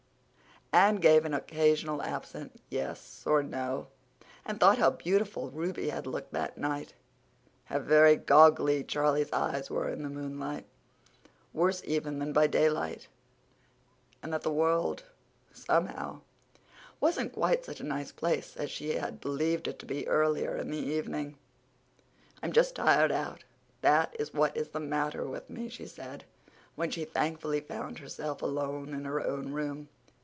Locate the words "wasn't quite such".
17.01-17.81